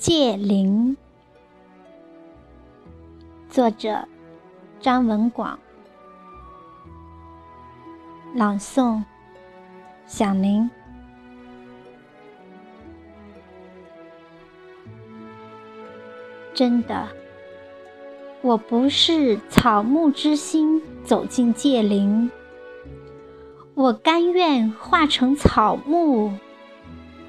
[0.00, 0.96] 戒灵，
[3.50, 4.08] 作者
[4.80, 5.58] 张文广，
[8.34, 9.04] 朗诵
[10.06, 10.70] 响铃。
[16.54, 17.08] 真的，
[18.40, 22.30] 我不是草木之心走进戒灵，
[23.74, 26.32] 我甘愿化成草木。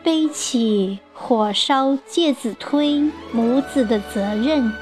[0.04, 4.74] 背起火烧介子推母子的责任，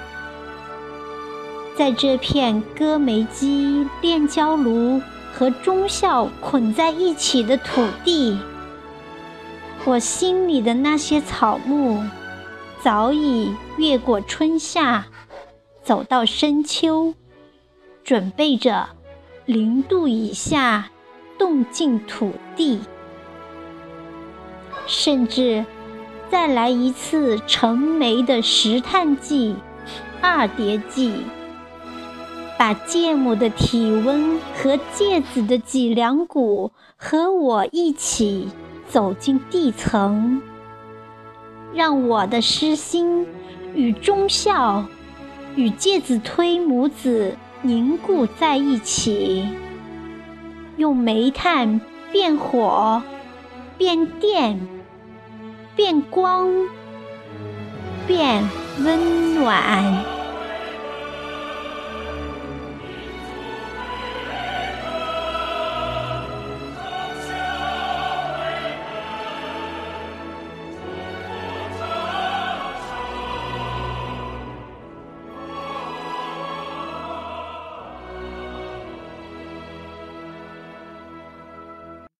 [1.75, 5.01] 在这片割煤机、炼焦炉
[5.33, 8.39] 和忠孝捆在一起的土地，
[9.83, 12.01] 我心里的那些草木，
[12.81, 15.05] 早已越过春夏，
[15.83, 17.13] 走到深秋，
[18.05, 18.87] 准备着
[19.45, 20.89] 零度以下
[21.37, 22.79] 冻进土地。
[24.89, 25.63] 甚至
[26.31, 29.55] 再来一次成煤的石炭纪、
[30.19, 31.13] 二叠纪，
[32.57, 38.47] 把芥母的体温和芥子的脊梁骨和我一起
[38.87, 40.41] 走进地层，
[41.71, 43.27] 让我的诗心
[43.75, 44.85] 与忠孝、
[45.55, 49.47] 与介子推母子凝固在一起，
[50.77, 51.79] 用煤炭
[52.11, 53.03] 变火，
[53.77, 54.78] 变电。
[55.79, 56.51] 变光，
[58.05, 58.43] 变
[58.83, 60.18] 温暖。